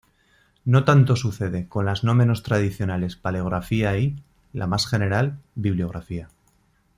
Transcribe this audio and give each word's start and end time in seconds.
No 0.65 0.83
tanto 0.83 1.15
sucede 1.15 1.67
con 1.67 1.85
las 1.85 2.03
no 2.03 2.15
menos 2.15 2.41
tradicionales 2.41 3.15
Paleografía 3.15 3.99
y, 3.99 4.15
la 4.51 4.65
más 4.65 4.87
general, 4.87 5.37
Bibliografía. 5.53 6.29